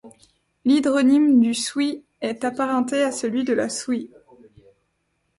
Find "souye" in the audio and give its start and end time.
3.69-4.09